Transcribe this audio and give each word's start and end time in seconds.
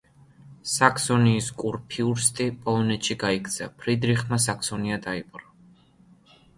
საქსონიის 0.75 1.49
კურფიურსტი 1.63 2.49
პოლონეთში 2.65 3.19
გაიქცა, 3.27 3.71
ფრიდრიხმა 3.83 4.45
საქსონია 4.51 5.03
დაიპყრო. 5.09 5.51